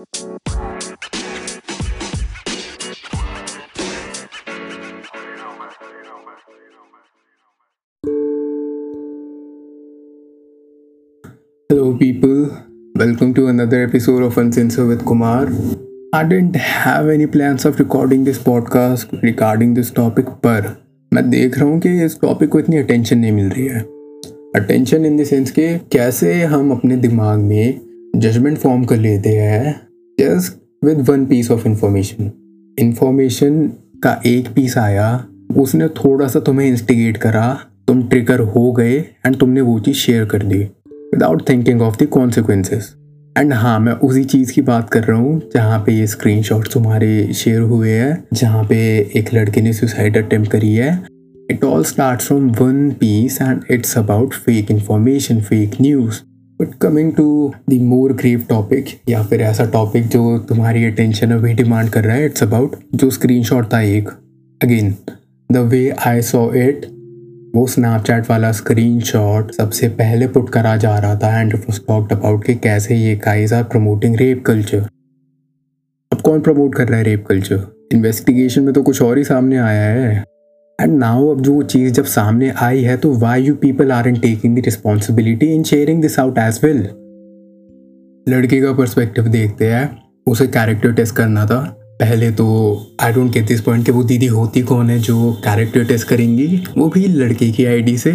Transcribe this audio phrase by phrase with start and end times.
[0.00, 0.08] Hello,
[11.98, 12.48] people.
[12.94, 15.48] Welcome to another episode of Uncensored with Kumar.
[16.14, 20.76] I didn't have any plans of recording this podcast regarding this topic, पर
[21.14, 23.80] मैं देख रहा हूँ कि इस topic को इतनी अटेंशन नहीं मिल रही है
[24.56, 27.80] अटेंशन इन द सेंस कि कैसे हम अपने दिमाग में
[28.16, 29.89] जजमेंट फॉर्म कर लेते हैं
[30.20, 32.30] just with one piece of information
[32.78, 33.66] information
[34.04, 35.08] का एक पीस आया,
[35.56, 40.24] उसने थोड़ा सा तुम्हें इंस्टिगेट करा, तुम ट्रिगर हो गए एंड तुमने वो चीज़ शेयर
[40.24, 42.94] कर दी without thinking of the consequences
[43.36, 46.42] and हाँ मैं उसी चीज़ की बात कर रहा हूँ, जहाँ पे ये स्क्रीन
[46.72, 48.76] तुम्हारे शेयर हुए हैं, जहाँ पे
[49.16, 50.92] एक लड़के ने सुसाइड अटेम्प्ट करी है.
[51.50, 56.20] It all start from one piece and it's about fake information fake news
[56.60, 61.52] but coming to the more grave topic या फिर ऐसा टॉपिक जो तुम्हारी अटेंशन अभी
[61.52, 64.08] डिमांड कर रहा है इट्स अबाउट जो स्क्रीन था एक।
[64.62, 64.94] Again
[65.52, 66.86] the way I saw it
[67.54, 71.80] वो स्नैपचैट वाला स्क्रीनशॉट सबसे पहले पुट करा जा रहा था एंड इट वाज
[72.12, 74.80] अबाउट कि कैसे ये guys are promoting rape culture
[76.12, 79.56] अब कौन प्रमोट कर रहा है रेप कल्चर इन्वेस्टिगेशन में तो कुछ और ही सामने
[79.56, 80.24] आया है।
[80.80, 84.18] एंड नाउ अब जो चीज़ जब सामने आई है तो why you people are in
[84.20, 86.78] taking the responsibility in sharing this out as well
[88.26, 89.88] लड़के का पर्सपेक्टिव देखते हैं,
[90.26, 91.60] उसे कैरेक्टर टेस्ट करना था।
[92.00, 92.46] पहले तो
[93.00, 96.46] I don't get this point कि वो दीदी होती कौन है जो कैरेक्टर टेस्ट करेंगी।
[96.78, 98.12] वो भी लड़के की आईडी से।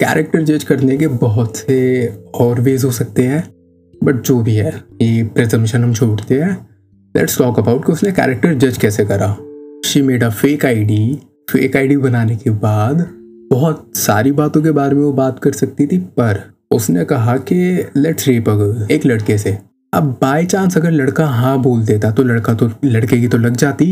[0.00, 3.42] कैरेक्टर जज करने के बहुत से और वेज हो सकते हैं
[4.04, 6.54] बट जो भी है, ये प्रिजम्पशन हम छोड़ते हैं।
[7.14, 9.36] लेट्स टॉक अबाउट कि उसने कैरेक्टर जज कैसे करा।
[9.86, 13.06] She made a fake ID fake ID बनाने के बाद
[13.50, 16.40] बहुत सारी बातों के बारे में वो बात कर सकती थी, पर
[16.70, 17.56] उसने कहा कि
[17.96, 19.58] लेट्स रेप एक लड़के से।
[19.92, 23.56] अब बाय चांस अगर लड़का हाँ बोल देता तो लड़का तो लड़के की तो लग
[23.56, 23.86] जाती।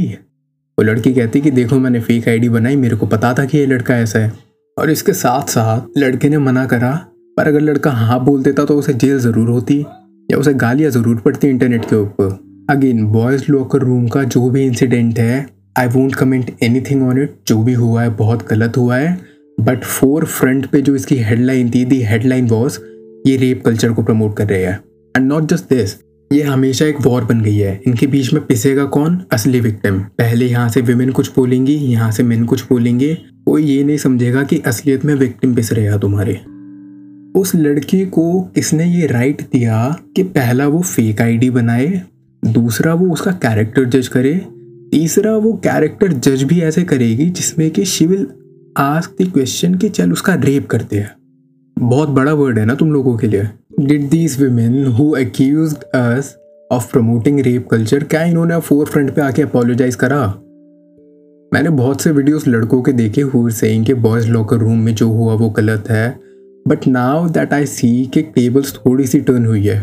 [0.79, 3.67] वो लड़की कहती कि देखो, मैंने फेक आईडी बनाई, मेरे को पता था कि ये
[3.67, 4.33] लड़का ऐसा है।
[4.77, 6.93] और इसके साथ साथ लड़के ने मना करा,
[7.37, 9.81] पर अगर लड़का हाँ बोल देता तो उसे जेल ज़रूर होती,
[10.29, 12.39] या उसे गालियाँ ज़रूर पड़ती इंटरनेट के ऊपर।
[12.71, 15.47] अगेन बॉयज़ लॉकर रूम का जो भी इंसिडेंट है
[15.81, 19.19] I won't comment anything on it जो भी हुआ है, बहुत गलत हुआ है।
[19.61, 22.79] बट फोर फ्रंट पे जो इसकी हेडलाइन थी दी हेडलाइन वॉज़
[23.27, 24.79] ये रेप कल्चर को प्रमोट कर रहे हैं।
[25.15, 25.95] एंड नॉट जस्ट दिस
[26.31, 29.21] ये हमेशा एक वॉर बन गई है। इनके बीच में पिसेगा कौन?
[29.33, 33.15] असली विक्टिम पहले यहाँ से विमेन कुछ बोलेंगी, यहाँ से मेन कुछ बोलेंगे।
[33.47, 36.41] कोई ये नहीं समझेगा कि असलियत में विक्टिम पिस रहे हैं तुम्हारे।
[37.41, 42.01] उस लड़की को किसने ये राइट दिया कि पहला वो फेक आईडी बनाए,
[42.43, 44.41] दूसरा वो उसका कैरेक्टर जज करे
[44.93, 48.27] तीसरा वो कैरेक्टर जज भी ऐसे करेगी जिसमें कि she will
[48.79, 51.15] ask the question कि चल उसका रेप करते हैं।
[51.77, 53.49] बहुत बड़ा वर्ड है ना तुम लोगों के लिए।
[53.81, 56.35] Did these women who accuse us
[56.73, 60.27] of promoting rape culture क्या इन्होंने फोर फ्रंट पे आके अपोलोजाइज करा?
[61.53, 65.09] मैंने बहुत से वीडियोस लड़कों के देखे हुए सेइंग कि बॉयज़ लॉकर रूम में जो
[65.09, 66.21] हुआ वो गलत है।
[66.69, 69.81] But now that I see कि टेबल्स थोड़ी सी टर्न हुई है।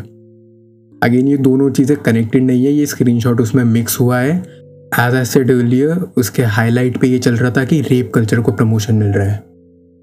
[1.04, 4.57] अगेन ये दोनों चीज़ें कनेक्टेड नहीं है, ये स्क्रीनशॉट उसमें मिक्स हुआ है।
[5.00, 8.52] एज आई सेड अर्लियर उसके हाईलाइट पे ये चल रहा था कि रेप कल्चर को
[8.52, 9.44] प्रमोशन मिल रहा है।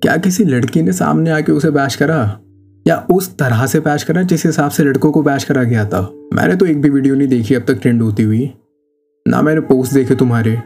[0.03, 2.39] क्या किसी लड़की ने सामने आके उसे बैश करा?
[2.87, 6.01] या उस तरह से बैश करा जिस हिसाब से लड़कों को बैश करा गया था?
[6.35, 8.51] मैंने तो एक भी वीडियो नहीं देखी अब तक ट्रेंड होती हुई।
[9.27, 10.57] ना मैंने पोस्ट देखे तुम्हारे।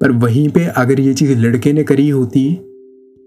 [0.00, 2.48] पर वहीं पे अगर ये चीज़ लड़के ने करी होती,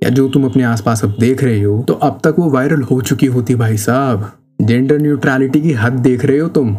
[0.03, 3.01] या जो तुम अपने आसपास अब देख रहे हो तो अब तक वो वायरल हो
[3.01, 4.31] चुकी होती भाई साहब।
[4.61, 6.77] जेंडर न्यूट्रलिटी की हद देख रहे हो तुम।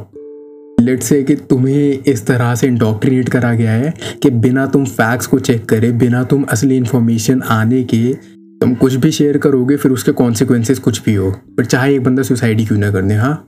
[0.80, 5.26] लेट से कि तुम्हें इस तरह से इंडोक्ट्रीनेट करा गया है कि बिना तुम फैक्ट्स
[5.26, 8.12] को चेक करे, बिना तुम असली इंफॉर्मेशन आने के
[8.60, 12.22] तुम कुछ भी शेयर करोगे, फिर उसके कॉन्सिक्वेंसेस कुछ भी हो। पर चाहे एक बंदा
[12.22, 13.44] सुसाइड क्यों ना करने हाँ?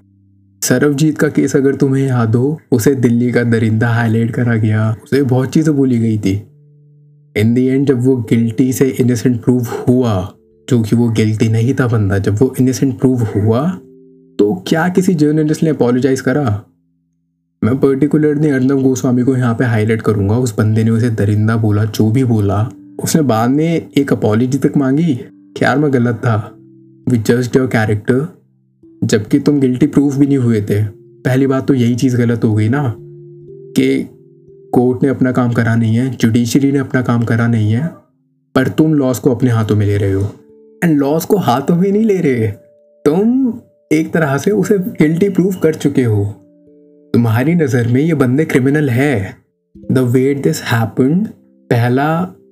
[0.62, 5.22] सरवजीत का केस अगर तुम्हें याद हो, उसे दिल्ली का दरिंदा हाईलाइट करा गया। उसे
[5.22, 6.32] बहुत चीज़ें बोली गई थी।
[7.36, 10.32] इन दी एंड जब वो गिल्टी से इनोसेंट प्रूव हुआ,
[10.68, 13.68] जो कि वो गिल्टी नहीं था बंदा, जब वो इनोसेंट प्रूव हुआ
[14.38, 16.62] तो क्या किसी जर्नलिस्ट ने अपोलोजाइज करा?
[17.62, 21.84] मैं पर्टिकुलरली अर्नब गोस्वामी को यहाँ पे हाईलाइट करूँगा। उस बंदे ने उसे दरिंदा बोला,
[21.84, 22.62] जो भी बोला,
[23.04, 25.12] उसने बाद में एक अपॉलिजी तक मांगी
[25.62, 26.36] यार मैं गलत था।
[27.08, 28.26] वी जस्ट योर कैरेक्टर
[29.04, 32.54] जबकि तुम गिल्टी प्रूफ भी नहीं हुए थे। पहली बात तो यही चीज़ गलत हो
[32.54, 34.08] गई ना, कि
[34.72, 37.86] कोर्ट ने अपना काम करा नहीं है जुडिशरी ने अपना काम करा नहीं है,
[38.54, 40.28] पर तुम लॉस को अपने हाथों में ले रहे हो।
[40.84, 42.48] एंड लॉस को हाथों में नहीं ले रहे।
[43.04, 43.52] तुम
[43.92, 46.34] एक तरह से उसे गिल्टी प्रूफ कर चुके हो।
[47.14, 49.36] तुम्हारी नज़र में ये बंदे क्रिमिनल है।
[49.92, 51.26] द वेट दिस हैपन्ड
[51.70, 52.06] पहला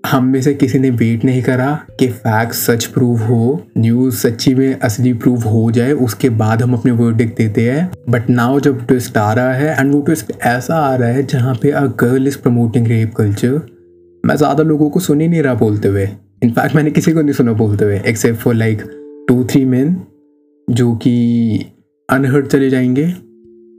[0.07, 1.71] हम में से किसी ने वेट नहीं करा
[2.01, 6.75] कि फैक्ट सच प्रूव हो न्यूज़ सच्ची में असली प्रूव हो जाए, उसके बाद हम
[6.75, 10.77] अपने वर्डिक देते हैं। बट नाउ जब ट्विस्ट आ रहा है एंड वो ट्विस्ट ऐसा
[10.77, 13.61] आ रहा है जहाँ पे a girl is promoting rape culture
[14.25, 16.09] मैं ज़्यादा लोगों को सुन ही नहीं रहा बोलते हुए।
[16.43, 18.83] इनफैक्ट मैंने किसी को नहीं सुना बोलते हुए except for like
[19.29, 19.97] two three man
[20.69, 21.15] जो कि
[22.09, 23.07] अनहर्ट चले जाएँगे।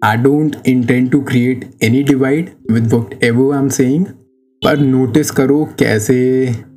[0.04, 2.94] Intend to create any divide with
[3.24, 4.06] whatever I am saying
[4.62, 6.18] पर नोटिस करो कैसे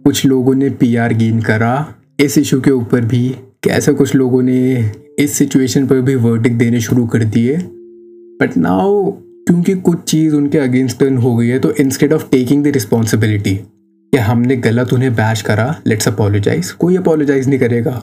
[0.05, 3.29] कुछ लोगों ने पीआर गेन करा। इस इशू के ऊपर भी
[3.63, 9.11] कैसे कुछ लोगों ने इस सिचुएशन पर भी वर्डिक देने शुरू कर दिए। बट नाउ
[9.47, 13.55] क्योंकि कुछ चीज़ उनके अगेंस्ट टर्न हो गई है तो instead of taking the responsibility
[13.55, 18.03] कि हमने गलत उन्हें बैश करा लेट्स अपोलोजाइज कोई अपोलोजाइज नहीं करेगा।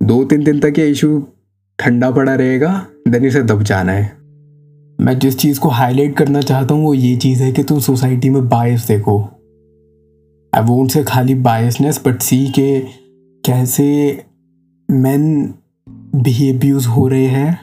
[0.00, 1.26] दो तीन दिन तक ये इशू
[1.78, 4.10] ठंडा पड़ा रहेगा। देन इसे दब जाना है।
[4.98, 8.30] मैं जिस चीज़ को हाईलाइट करना चाहता हूँ, वो ये चीज़ है कि तुम सोसाइटी
[8.30, 9.20] में बायस देखो।
[10.52, 12.80] आई वोंट से खाली बायसनेस बट सी के
[13.44, 13.86] कैसे
[14.90, 15.54] मैन
[16.16, 17.58] भी अब्यूज़ हो रहे हैं,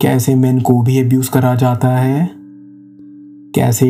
[0.00, 2.30] कैसे मैन को भी अब्यूज़ करा जाता है,
[3.54, 3.88] कैसे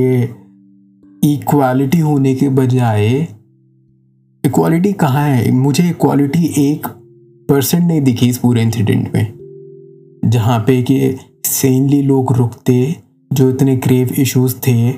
[1.25, 3.09] इक्वालिटी होने के बजाय
[4.45, 5.51] इक्वालिटी कहाँ है?
[5.53, 6.87] मुझे इक्वालिटी एक
[7.49, 9.42] परसेंट नहीं दिखी इस पूरे इंसिडेंट में।
[10.23, 11.17] जहाँ पे कि
[11.47, 12.97] सेनली लोग रुकते,
[13.33, 14.89] जो इतने ग्रेव इश्यूज़ थे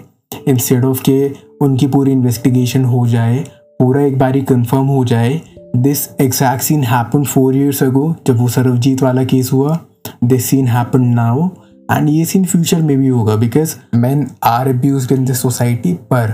[0.49, 1.31] इंस्टेड ऑफ़ के
[1.63, 3.39] उनकी पूरी इन्वेस्टिगेशन हो जाए,
[3.79, 5.41] पूरा एक बारी कंफर्म हो जाए
[5.77, 9.79] this exact scene happen four years ago जब वो सरवजीत वाला केस हुआ
[10.25, 11.49] this scene happen now
[11.93, 16.29] and ये सीन फ्यूचर में भी होगा because man are abuse in this society पर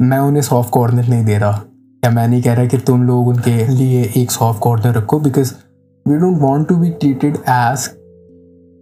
[0.00, 1.62] मैं उन्हें सॉफ्ट कॉर्नर नहीं दे रहा।
[2.04, 5.52] या मैं नहीं कह रहा कि तुम लोग उनके लिए एक सॉफ्ट कॉर्नर रखो because
[6.06, 7.88] we don't want to be treated as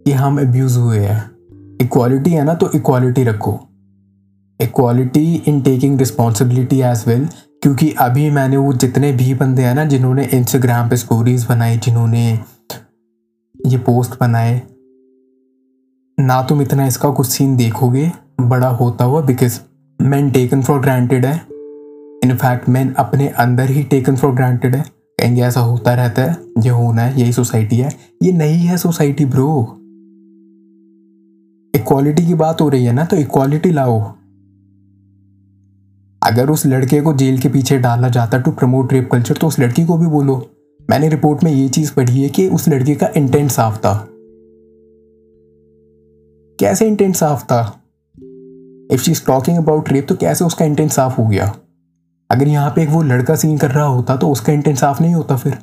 [0.06, 1.20] कि हम अब्यूज़ हुए हैं।
[1.80, 3.58] इक्वालिटी है ना तो इक्वालिटी रखो।
[4.60, 7.26] Equality in taking responsibility as well
[7.62, 12.26] क्योंकि अभी मैंने वो जितने भी बंदे हैं ना, जिन्होंने इंस्टाग्राम पे स्टोरीज बनाई जिन्होंने
[13.66, 14.60] ये पोस्ट बनाए,
[16.18, 18.10] ना तुम इतना इसका कुछ सीन देखोगे,
[18.40, 19.58] बड़ा होता हुआ because
[20.00, 21.34] man taken for granted है।
[22.24, 24.84] इनफैक्ट मैन अपने अंदर ही टेकन फॉर ग्रांटेड है।
[25.20, 27.90] कहेंगे ऐसा होता रहता है, ये होना है, यही सोसाइटी है।
[28.22, 29.80] ये नहीं है सोसाइटी, ब्रो।
[31.74, 34.00] इक्वालिटी की बात हो रही है ना तो इक्वालिटी लाओ।
[36.22, 39.58] अगर उस लड़के को जेल के पीछे डाला जाता टू प्रमोट रेप कल्चर तो उस
[39.58, 40.50] लड़की को भी बोलो।
[40.90, 44.08] मैंने रिपोर्ट में ये चीज़ पढ़ी है कि उस लड़के का इंटेंट साफ़ था।
[46.58, 47.82] कैसे इंटेंट साफ़ था?
[48.90, 51.56] If she is talking about rape तो कैसे उसका इंटेंट साफ़ हो गया?
[52.30, 55.14] अगर यहाँ पे एक वो लड़का सीन कर रहा होता तो उसका इंटेंट साफ़ नहीं
[55.14, 55.58] होता फिर।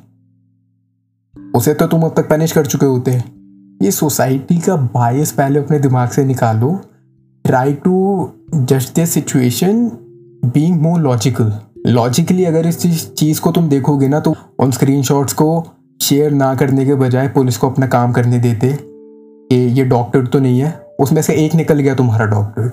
[1.54, 3.12] उसे तो तुम अब तक पनिश कर चुके होते।
[3.82, 6.70] ये सोसाइटी का बायस पहले अपने दिमाग से निकालो।
[7.44, 9.84] Try to just the situation
[10.44, 11.52] being more logical
[11.86, 15.64] logically अगर इस चीज़ को तुम देखोगे ना तो उन स्क्रीन को
[16.02, 20.38] शेयर ना करने के बजाय पुलिस को अपना काम करने देते। कि ये डॉक्टर तो
[20.38, 22.70] नहीं है, उसमें से एक निकल गया तुम्हारा डॉक्टर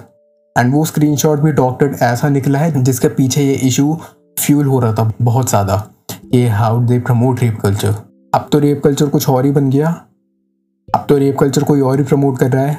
[0.59, 3.97] एंड वो स्क्रीनशॉट भी डॉक्टर ऐसा निकला है, जिसके पीछे ये इशू
[4.39, 5.83] फ्यूल हो रहा था बहुत ज़्यादा
[6.33, 7.95] ये how they promote rape culture
[8.33, 9.89] अब तो रेप कल्चर कुछ और ही बन गया।
[10.89, 12.75] अब तो रेप कल्चर कोई और ही प्रमोट कर रहा है।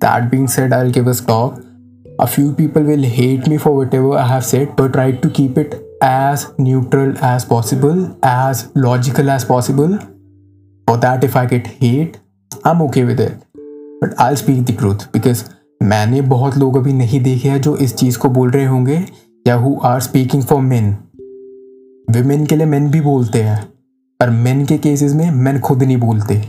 [0.00, 1.62] That being said I give a stock
[2.20, 5.58] a few people will hate me for whatever I have set to try to keep
[5.58, 9.96] it as neutral as possible as logical as possible
[10.88, 12.16] for that if I get hate
[12.66, 13.38] I am okay with it
[14.04, 15.44] but I speak the truth because
[15.84, 19.04] मैंने बहुत लोग अभी नहीं देखे हैं जो इस चीज़ को बोल रहे होंगे,
[19.48, 20.90] या who are speaking for men
[22.10, 23.62] women के लिए मेन भी बोलते हैं,
[24.20, 26.42] पर मेन के केसेस में मेन खुद नहीं बोलते।